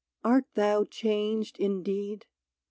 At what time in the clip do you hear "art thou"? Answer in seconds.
0.23-0.83